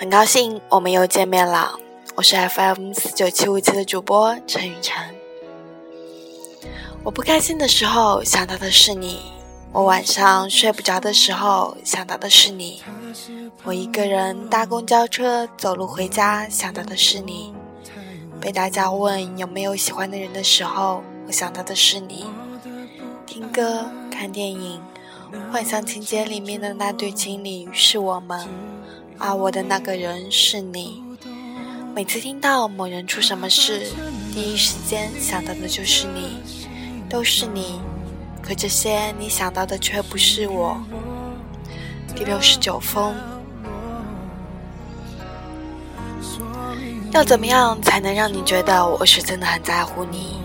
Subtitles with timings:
[0.00, 1.76] 很高兴我们又见面了，
[2.14, 4.96] 我是 FM 四九七五七的主播陈雨辰。
[7.02, 9.18] 我不开心的时候想到的是你，
[9.72, 12.80] 我晚上睡不着的时候想到的是你，
[13.64, 17.52] 我一个人搭公交车走路回家想到的是你，
[18.40, 22.24] 被大家问有没有喜欢的人的时候，我想到的是你，
[23.26, 24.80] 听歌看电影，
[25.52, 28.48] 幻想情节里面的那对情侣是我们。
[29.18, 31.02] 而我的那个人是你。
[31.94, 33.86] 每次听到某人出什么事，
[34.32, 36.36] 第一时间想到的就是你，
[37.08, 37.80] 都是你。
[38.40, 40.80] 可这些你想到的却不是我。
[42.14, 43.14] 第六十九封。
[47.10, 50.36] 要怎么样才能让你觉得我是真的很在乎你？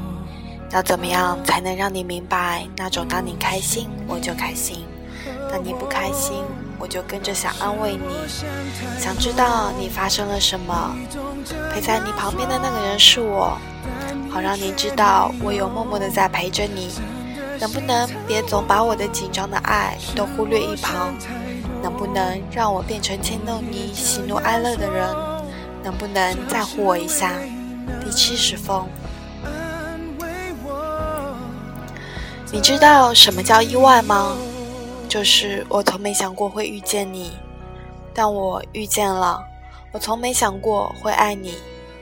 [0.74, 4.84] 要怎么样才能让你明白那种当你开心我就开心，
[5.52, 6.44] 当你不开心？
[6.80, 8.28] 我就跟着想安慰你，
[9.00, 10.94] 想知道你发生了什么。
[11.72, 13.58] 陪在你旁边的那个人是我，
[14.30, 16.92] 好让你知道我有默默的在陪着你。
[17.58, 21.14] 能不能别总把我的紧张的爱都忽略一旁？
[21.82, 25.08] 能不能让我变成牵动你喜怒哀乐的人？
[25.84, 27.32] 能不能在乎我一下？
[28.04, 28.86] 第七十封。
[32.54, 34.38] 你知道什么叫意外吗？
[35.10, 37.32] 就是我从没想过会遇见你，
[38.14, 39.44] 但我遇见了；
[39.92, 41.56] 我从没想过会爱你，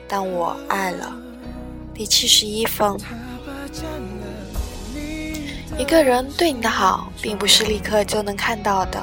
[0.10, 1.10] 但我爱了。
[1.94, 3.00] 第七十一封。
[5.78, 9.02] 一个人对你的好，并不是立刻就能看到的，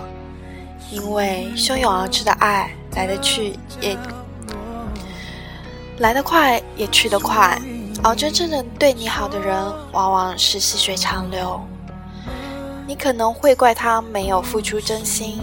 [0.91, 3.97] 因为汹涌而至的爱来得去也
[5.97, 7.59] 来得快，也去得快；
[8.03, 9.57] 而真正的对你好的人，
[9.93, 11.61] 往往是细水长流。
[12.87, 15.41] 你可能会怪他没有付出真心，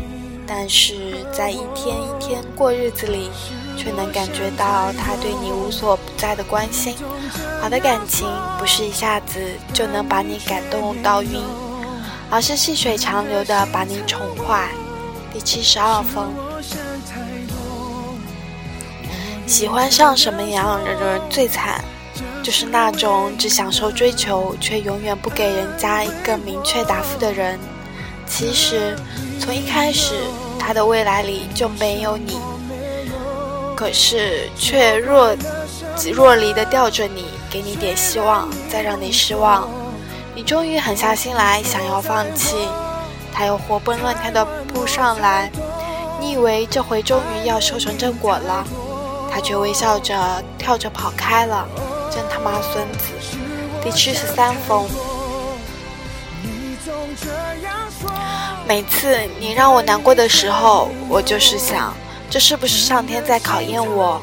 [0.48, 3.30] 但是在一天一天过日子里，
[3.78, 6.96] 却能感觉到他对你无所不在的关心。
[7.62, 8.28] 好的感情
[8.58, 9.40] 不是一下子
[9.74, 11.44] 就能把你感动到晕，
[12.32, 14.70] 而是细水长流的把你宠坏。
[15.34, 16.34] 第七十二封，
[19.46, 21.84] 喜欢上什么样的人最惨？
[22.44, 27.60] 就是那种只享受追求，却永远不给人家一个明确答复的人。
[28.28, 28.96] 其实，
[29.40, 30.16] 从一开始，
[30.60, 32.40] 他的未来里就没有你，
[33.76, 35.36] 可是却若
[35.96, 39.70] 即若离的吊着你，给你点希望，再让你失望。
[40.34, 42.56] 你终于狠下心来，想要放弃，
[43.32, 44.44] 他又活蹦乱跳的
[44.74, 45.52] 扑上来。
[46.20, 48.66] 你以为这回终于要修成正果了，
[49.32, 51.68] 他却微笑着跳着跑开了。
[52.16, 53.10] 真他妈孙子！
[53.84, 54.88] 第七十三封。
[58.66, 61.94] 每次你让我难过的时候，我就是想，
[62.30, 64.22] 这是不是上天在考验我？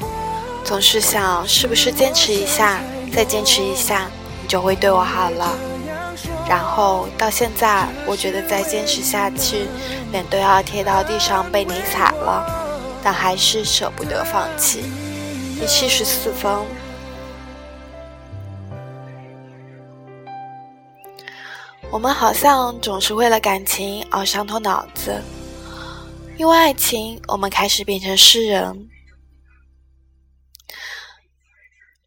[0.65, 2.81] 总是想，是不是坚持一下，
[3.15, 4.11] 再坚持一下，
[4.41, 5.55] 你就会对我好了。
[6.49, 9.67] 然后到现在，我觉得再坚持下去，
[10.11, 12.45] 脸都要贴到地上被你踩了，
[13.03, 14.83] 但还是舍不得放弃。
[15.61, 16.65] 第七十四封。
[21.93, 25.23] 我们好像总是为了感情而伤透脑子，
[26.39, 28.89] 因为爱情，我们开始变成诗人，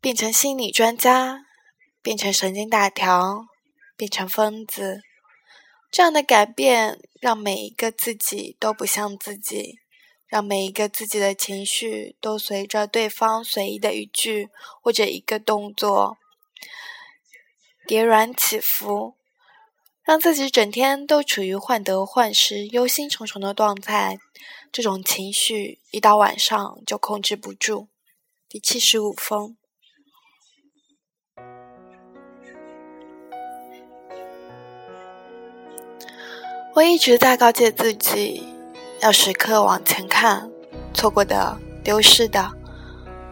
[0.02, 1.46] 变成心理专家，
[2.02, 3.46] 变成神经大条，
[3.96, 5.04] 变成疯子。
[5.92, 9.78] 这样的改变，让每一个自己都不像自己，
[10.26, 14.50] 让每一个自己的情绪都随着对方随意的语句
[14.82, 16.18] 或者一个动作
[17.86, 19.16] 跌软起伏。
[20.06, 24.20] 让自己整天都处于患得患失、忧心忡忡的状态，
[24.72, 27.88] 这种情绪一到晚上就控制不住。
[28.48, 29.58] 第七十五封，
[36.76, 38.44] 我一直在告诫自己，
[39.02, 40.52] 要时刻往前看，
[40.94, 42.52] 错过的、丢失的，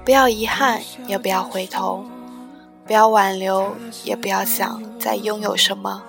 [0.04, 2.04] 不要遗憾，也不要回头，
[2.88, 6.04] 不要挽留，也不要想再拥有什么。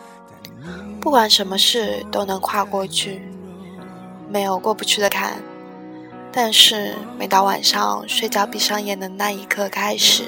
[1.04, 3.20] 不管什么事都能跨过去，
[4.26, 5.34] 没有过不去的坎。
[6.32, 10.24] 但是每到晚上睡觉闭上眼的那一刻开始，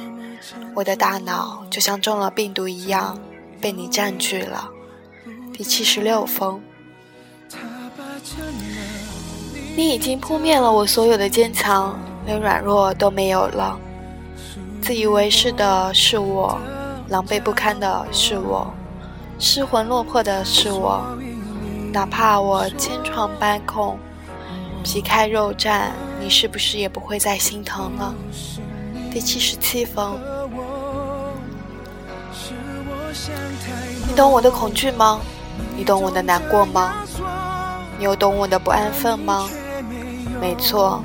[0.75, 3.19] 我的大脑就像中了病毒一样
[3.59, 4.69] 被你占据了。
[5.51, 6.61] 第七十六封，
[9.75, 13.81] 你已经扑灭了我所有的坚强，连软弱都没有了。
[14.83, 16.61] 自以为是的是我，
[17.09, 18.71] 狼狈不堪的是我。
[19.39, 21.05] 失魂落魄的是我，
[21.93, 23.99] 哪怕我千疮百孔、
[24.83, 28.15] 皮开肉绽，你是不是也不会再心疼了？
[29.11, 30.19] 第七十七封，
[34.09, 35.21] 你懂我的恐惧吗？
[35.77, 36.95] 你懂我的难过吗？
[37.99, 39.49] 你又懂我的不安分吗？
[40.41, 41.03] 没错，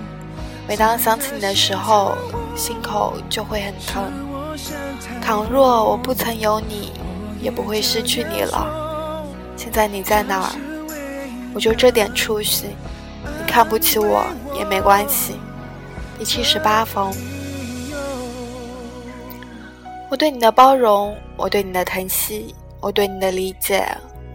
[0.67, 2.15] 每当想起你的时候，
[2.55, 4.09] 心口就会很疼。
[5.21, 6.91] 倘若我不曾有你，
[7.41, 9.25] 也不会失去你了。
[9.57, 10.51] 现在你在哪儿？
[11.53, 12.67] 我就这点出息，
[13.23, 14.23] 你看不起我
[14.57, 15.35] 也没关系。
[16.17, 17.11] 第七十八封，
[20.09, 23.85] 我对你的包容，我对你的疼惜，我对你的理解，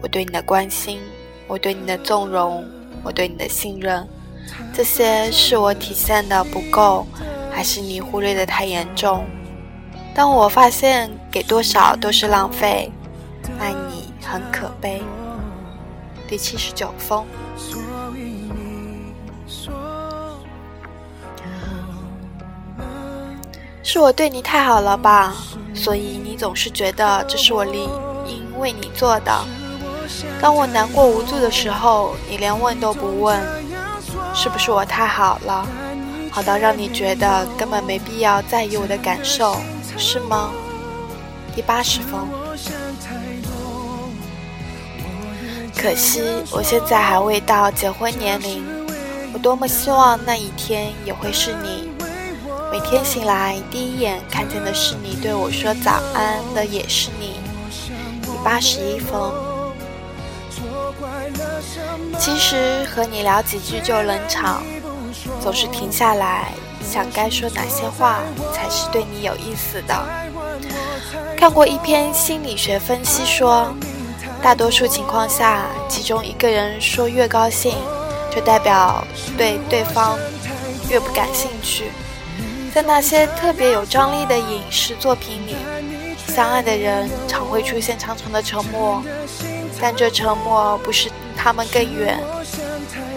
[0.01, 0.99] 我对你的关心，
[1.47, 2.63] 我对你的纵容，
[3.03, 4.07] 我对你的信任，
[4.73, 7.07] 这些是我体现的不够，
[7.51, 9.25] 还是你忽略的太严重？
[10.13, 12.91] 当我发现给多少都是浪费，
[13.59, 15.01] 爱你很可悲。
[16.27, 17.25] 第七十九封，
[23.81, 25.33] 是我对你太好了吧？
[25.73, 27.89] 所以你总是觉得这是我理
[28.27, 29.31] 应为你做的。
[30.41, 33.39] 当我难过无助的时候，你连问都不问，
[34.33, 35.65] 是不是我太好了？
[36.31, 39.55] 好到让你觉得根本没必要在意我的感受？
[39.97, 40.51] 是吗？
[41.55, 42.27] 第八十封。
[45.77, 46.21] 可惜
[46.51, 48.65] 我现在还未到结婚年龄，
[49.31, 51.89] 我多么希望那一天也会是你。
[52.71, 57.39] 每天醒来第一眼看见的是你，对我说早安的也是你。
[58.23, 59.31] 第八十一封。
[62.19, 64.63] 其实和你聊几句就冷场，
[65.39, 66.51] 总是停下来。
[66.83, 68.19] 想该说哪些话
[68.53, 69.93] 才是对你有意思的？
[71.37, 73.73] 看过一篇心理学分析说，
[74.41, 77.75] 大多数情况下，其中一个人说越高兴，
[78.33, 79.03] 就代表
[79.37, 80.17] 对对方
[80.89, 81.91] 越不感兴趣。
[82.73, 85.55] 在那些特别有张力的影视作品里，
[86.27, 89.03] 相爱的人常会出现长长的沉默，
[89.81, 92.19] 但这沉默不是他们更远，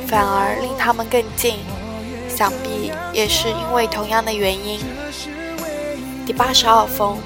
[0.08, 1.58] 反而令他们更近。
[2.28, 4.80] 想必也是因为同样的原因。
[6.24, 7.18] 第八十二封，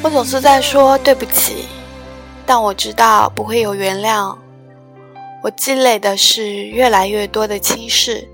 [0.00, 1.66] 我总是在说对不起，
[2.46, 4.36] 但我知道不会有原谅。
[5.42, 8.26] 我积累的是越来越多的轻视，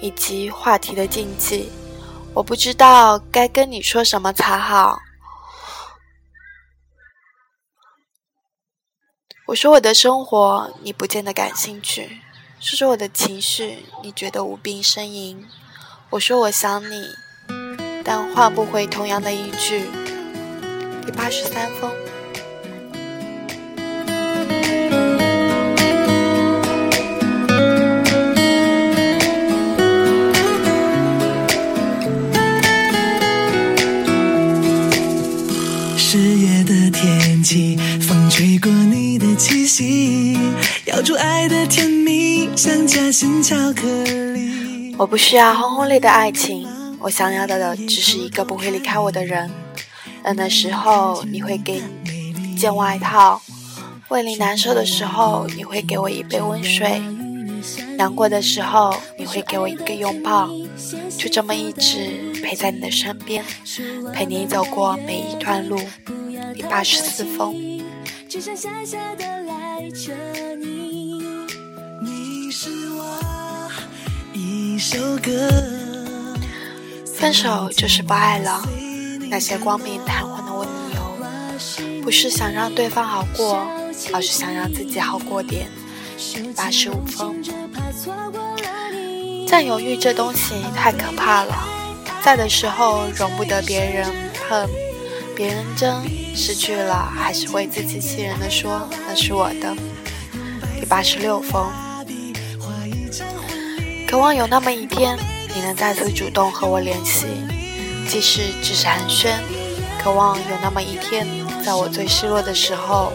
[0.00, 1.70] 以及话题的禁忌。
[2.34, 4.98] 我不知道该跟你说什么才好。
[9.46, 12.08] 我说我的生活，你不见得感兴趣；
[12.60, 15.46] 说说我的情绪，你觉得无病呻吟。
[16.10, 17.08] 我说我想你，
[18.04, 19.88] 但换不回同样的一句。
[21.06, 21.88] 第八十三封。
[35.96, 40.36] 十月的天气，风吹过你的气息，
[40.86, 43.86] 咬住爱的甜蜜，像夹心巧克
[44.32, 46.66] 力我不需要轰轰烈烈的爱情，
[46.98, 49.48] 我想要的只是一个不会离开我的人。
[50.26, 51.80] 冷的时候，你会给
[52.50, 53.40] 一件外套；
[54.08, 57.00] 胃里难受的时候，你会给我一杯温水；
[57.96, 60.48] 难过的时候，你会给我一个拥抱。
[61.16, 63.44] 就这么一直陪在你的身边，
[64.12, 65.78] 陪你走过每一段路。
[66.52, 67.54] 第八十四封。
[77.14, 78.85] 分手就是不爱了。
[79.36, 83.68] 那些光明堂皇的温柔，不是想让对方好过，
[84.10, 85.68] 而是想让自己好过点。
[86.56, 87.44] 八十五分。
[89.46, 91.54] 占有欲这东西太可怕了，
[92.22, 94.10] 在的时候容不得别人
[94.48, 94.66] 恨，
[95.36, 96.02] 别人争，
[96.34, 99.76] 失去了还是会自欺欺人的说那是我的。
[100.80, 101.70] 第八十六封。
[104.08, 105.14] 渴望有那么一天，
[105.54, 107.26] 你能再次主动和我联系，
[108.08, 109.28] 即使只是寒暄。
[110.02, 111.26] 渴望有那么一天，
[111.64, 113.12] 在我最失落的时候，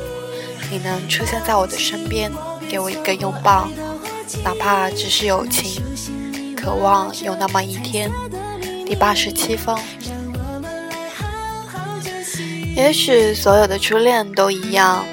[0.70, 2.32] 你能出现在我的身边，
[2.70, 3.70] 给我一个拥抱，
[4.44, 5.82] 哪怕只是友情。
[6.56, 8.12] 渴望有那么一天。
[8.86, 9.80] 第八十七封。
[12.76, 15.06] 也许所有的初恋都一样，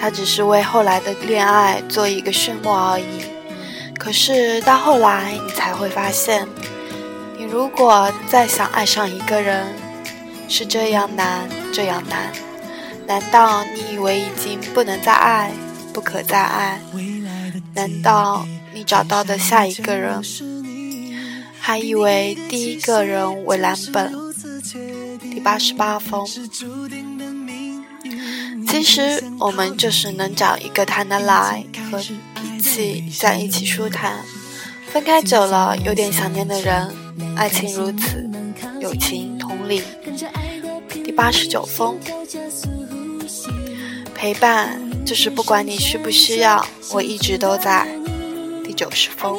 [0.00, 3.04] 它只是为后来的恋爱做一个序幕而已。
[3.98, 6.48] 可是到后来，你才会发现，
[7.50, 9.66] 如果再想爱上一个人，
[10.48, 12.32] 是这样难，这样难。
[13.06, 15.50] 难道你以为已经不能再爱，
[15.92, 16.80] 不可再爱？
[17.74, 20.22] 难道你找到的下一个人，
[21.58, 24.12] 还以为第一个人为蓝本？
[25.20, 26.24] 第八十八封。
[28.68, 34.24] 其实我们就是能找一个谈得来和脾气在一起舒坦，
[34.92, 36.94] 分开久了有点想念的人。
[37.36, 38.28] 爱情如此，
[38.80, 39.82] 友情同理。
[41.04, 41.98] 第八十九封。
[44.14, 47.88] 陪伴就是不管你需不需要，我一直都在。
[48.64, 49.38] 第九十封。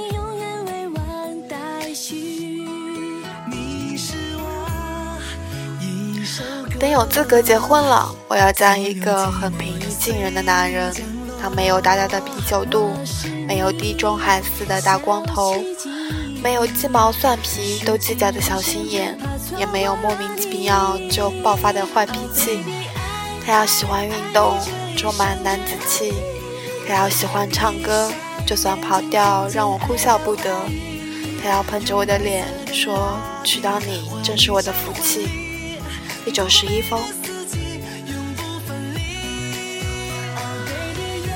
[6.80, 10.92] 等有资格结婚了，我要嫁一个很平易近人的男人。
[11.40, 12.92] 他没有大大的啤酒肚，
[13.48, 15.64] 没有地中海似的大光头，
[16.42, 19.16] 没有鸡毛蒜皮都计较的小心眼，
[19.58, 22.64] 也没有莫名其妙就爆发的坏脾气。
[23.46, 24.58] 他要喜欢运动，
[24.98, 26.12] 充满男子气；
[26.88, 28.12] 他要喜欢唱歌，
[28.46, 30.60] 就算跑调让我哭笑不得。
[31.44, 35.28] 他要捧着我的脸说：“娶到你正是我的福气。”
[36.26, 37.00] 第九十一封。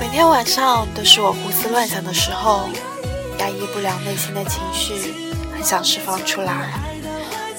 [0.00, 2.68] 每天晚上都是我胡思乱想的时候，
[3.38, 5.14] 压抑不了内心的情绪，
[5.52, 6.72] 很想释放出来。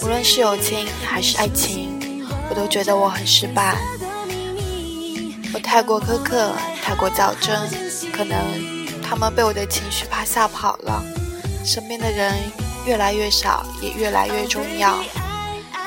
[0.01, 3.75] 无论是友情还是爱情，我都觉得我很失败。
[5.53, 6.51] 我太过苛刻，
[6.83, 7.55] 太过较真，
[8.11, 8.37] 可能
[9.01, 11.03] 他们被我的情绪怕吓跑了。
[11.65, 12.33] 身边的人
[12.85, 15.03] 越来越少，也越来越重要。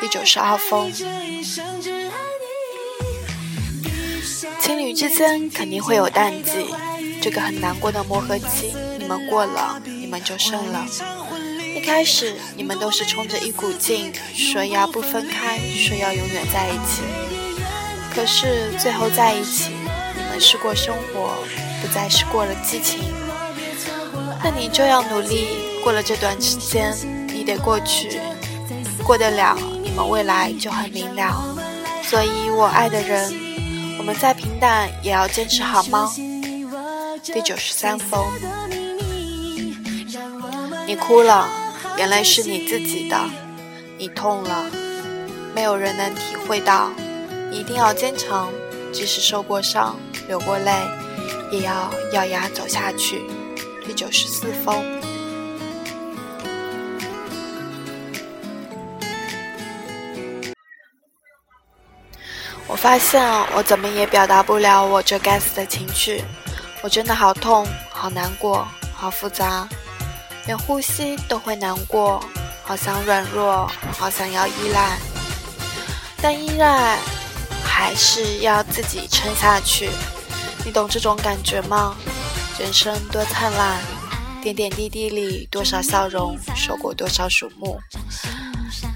[0.00, 0.92] 第九十二封。
[4.60, 6.74] 情侣之间肯定会有淡季，
[7.20, 8.74] 这个很难过的磨合期，
[9.10, 10.86] 们过了，你们就胜了。
[11.74, 17.02] 一开始你们都是冲着一股劲，说要不分开，说要永远在一起。
[18.14, 19.72] 可是最后在一起，
[20.14, 21.34] 你们是过生活，
[21.82, 23.00] 不再是过了激情。
[24.44, 25.48] 那你就要努力，
[25.82, 28.20] 过了这段时间，你得过去，
[29.02, 31.44] 过得了，你们未来就很明了。
[32.04, 33.50] 所以我爱的人。
[33.98, 36.10] 我们再平淡也要坚持，好吗？
[37.22, 38.24] 第九十三封，
[40.90, 41.48] 你哭了，
[41.98, 43.16] 眼泪是你自己的；
[43.96, 44.68] 你痛了，
[45.54, 46.90] 没有人能体会到。
[47.52, 48.48] 一定要坚强，
[48.92, 50.72] 即使受过伤、流过泪，
[51.52, 53.22] 也要咬牙走下去。
[53.86, 54.84] 第九十四封。
[62.66, 66.24] 我发现我怎么也表达不了我这该死的情绪，
[66.82, 69.68] 我真的好痛、好难过、好复杂，
[70.50, 72.20] 连呼吸都会难过，
[72.64, 74.98] 好想软弱，好想要依赖，
[76.20, 76.98] 但依赖
[77.62, 79.88] 还是要自己撑下去。
[80.64, 81.96] 你懂这种感觉吗？
[82.58, 83.80] 人生多灿烂，
[84.42, 87.78] 点点滴滴里多少笑容，受过多少瞩目。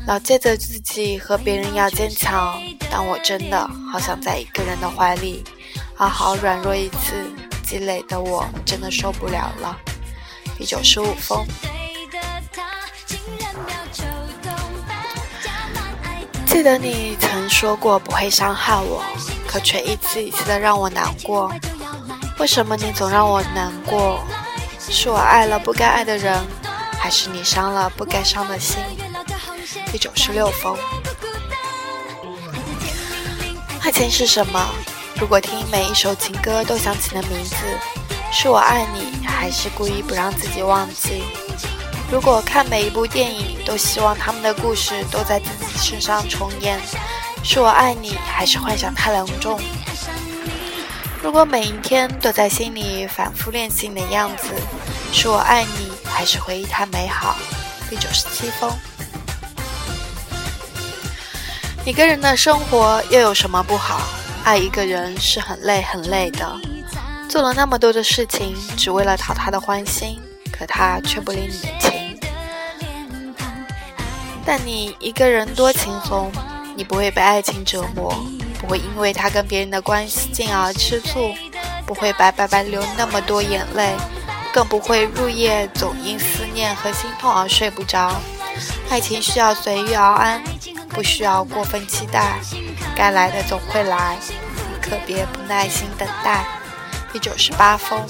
[0.09, 5.45] 老借着自己和别人要坚强，但我真的好想在一个人的怀里
[5.95, 7.15] 好好软弱一次，
[7.65, 9.79] 积累的我真的受不了了。
[10.57, 11.45] 第九十五封，
[16.47, 19.05] 记得你曾说过不会伤害我，
[19.47, 21.53] 可却一次一次的让我难过。
[22.39, 24.21] 为什么你总让我难过？
[24.79, 26.41] 是我爱了不该爱的人，
[26.99, 28.79] 还是你伤了不该伤的心？
[29.91, 30.77] 第九十六封，
[33.81, 34.61] 爱情是什么？
[35.19, 37.57] 如果听每一首情歌都想起的名字，
[38.33, 41.23] 是我爱你，还是故意不让自己忘记？
[42.11, 46.81] 如果看每一部电影都希望他们的故事都在自己身上重演，
[47.43, 49.61] 是我爱你，还是幻想太隆重？
[51.23, 54.49] 如果每一天都在心里反复练习你的样子，
[55.13, 57.37] 是我爱你，还是回忆太美好？
[57.91, 58.73] 第九十七封。
[61.85, 64.01] 一个人的生活又有什么不好？
[64.43, 66.51] 爱一个人是很累很累的，
[67.35, 70.21] 做了那么多的事情，只为了讨他的欢心，
[70.53, 72.17] 可他却不领你的情。
[74.47, 76.31] 但你一个人多轻松，
[76.77, 78.17] 你不会被爱情折磨，
[78.61, 81.35] 不会因为他跟别人的关系进而吃醋，
[81.85, 83.97] 不会白白白流那么多眼泪，
[84.53, 88.15] 更不会入夜总因思念和心痛而睡不着。
[88.89, 90.41] 爱情需要随遇而安。
[90.91, 92.39] 不需要过分期待，
[92.95, 96.47] 该来的总会来，你可别不耐心等待。
[97.15, 98.05] 第九十八封，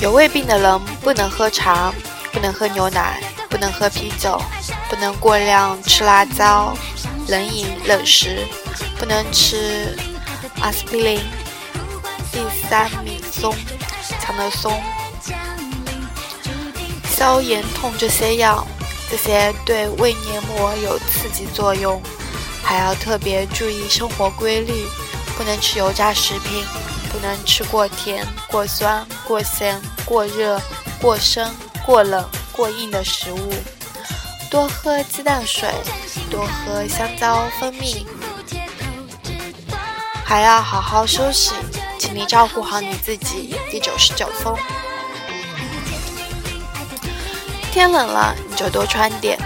[0.00, 1.94] 有胃病的人不能喝茶，
[2.32, 4.42] 不能喝牛奶，不能喝啤酒，
[4.88, 6.76] 不能过量吃辣椒、
[7.28, 8.44] 冷饮、冷食，
[8.98, 9.96] 不能吃
[10.60, 11.20] 阿司匹林，
[12.32, 13.54] 第三米松，
[14.20, 14.82] 强的松，
[17.16, 18.66] 消炎痛这些药，
[19.08, 22.02] 这些对胃黏膜有刺激作用，
[22.62, 24.86] 还要特别注意生活规律，
[25.36, 26.64] 不能吃油炸食品，
[27.12, 30.60] 不能吃过甜、过酸、过咸、过热、
[31.00, 31.52] 过生、
[31.84, 33.52] 过冷、过硬的食物。
[34.50, 35.68] 多喝鸡蛋水，
[36.30, 38.06] 多喝香蕉蜂蜜，
[40.24, 41.52] 还要好好休息，
[41.98, 43.54] 请你照顾好你自己。
[43.70, 44.56] 第九十九封，
[47.72, 49.38] 天冷了你就多穿点，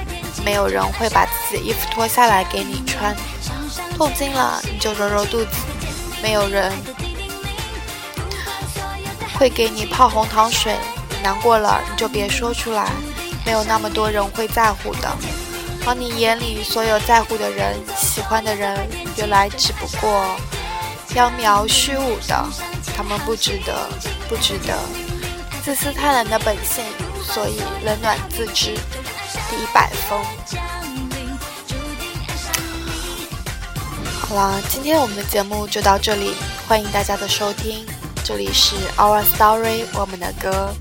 [0.45, 3.17] 没有人会把自己的衣服脱下来给你穿。
[3.97, 5.51] 痛经了你就揉揉肚子，
[6.23, 6.73] 没有人
[9.39, 10.77] 会给你泡红糖水。
[11.23, 12.91] 难过了你就别说出来。
[13.47, 15.17] 没有那么多人会在乎的，
[15.87, 20.25] 而你眼里所有在乎的人、喜欢的人，原来只不过
[21.11, 22.43] 缥缈虚无的，
[22.97, 23.87] 他们不值得，
[24.31, 24.79] 不值得。
[25.63, 26.83] 自私贪婪的本性，
[27.23, 28.79] 所以冷暖自知。
[29.55, 30.21] 第一百封。
[34.21, 36.35] 好了，今天我们的节目就到这里，
[36.67, 37.87] 欢迎大家的收听，
[38.25, 40.75] 这里是 Our Story，我们的歌。